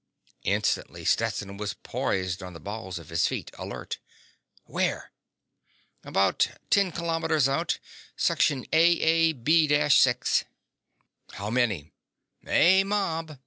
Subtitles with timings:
[0.45, 3.99] Instantly, Stetson was poised on the balls of his feet, alert.
[4.63, 5.11] "Where?"
[6.03, 7.77] "About ten kilometers out.
[8.17, 10.45] Section AAB 6."
[11.33, 11.91] "How many?"
[12.47, 13.37] "A mob.